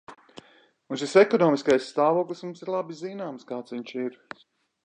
Un 0.95 0.99
šis 1.01 1.13
ekonomiskais 1.23 1.91
stāvoklis 1.93 2.43
mums 2.47 2.65
ir 2.65 2.75
labi 2.77 2.99
zināms, 3.05 3.49
kāds 3.53 3.77
viņš 3.77 3.97
ir. 4.09 4.21